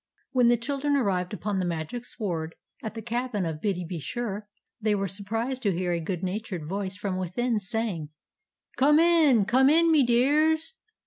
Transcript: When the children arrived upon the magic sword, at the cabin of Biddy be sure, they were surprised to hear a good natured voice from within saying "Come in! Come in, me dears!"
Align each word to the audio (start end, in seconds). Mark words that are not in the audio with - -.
When 0.31 0.47
the 0.47 0.57
children 0.57 0.95
arrived 0.95 1.31
upon 1.31 1.59
the 1.59 1.65
magic 1.67 2.05
sword, 2.05 2.55
at 2.81 2.95
the 2.95 3.03
cabin 3.03 3.45
of 3.45 3.61
Biddy 3.61 3.85
be 3.87 3.99
sure, 3.99 4.47
they 4.81 4.95
were 4.95 5.07
surprised 5.07 5.61
to 5.61 5.71
hear 5.75 5.93
a 5.93 5.99
good 5.99 6.23
natured 6.23 6.65
voice 6.67 6.97
from 6.97 7.17
within 7.17 7.59
saying 7.59 8.09
"Come 8.77 8.97
in! 8.97 9.45
Come 9.45 9.69
in, 9.69 9.91
me 9.91 10.03
dears!" 10.03 10.73